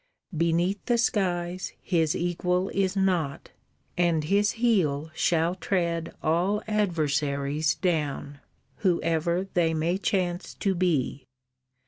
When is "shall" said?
5.13-5.53